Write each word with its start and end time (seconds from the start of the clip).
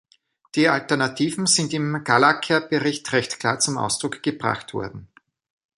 Die 0.55 0.67
Alternativen 0.67 1.45
sind 1.45 1.75
im 1.75 2.03
Galagher-Bericht 2.03 3.13
recht 3.13 3.39
klar 3.39 3.59
zum 3.59 3.77
Ausdruck 3.77 4.23
gebracht 4.23 4.73
worden. 4.73 5.09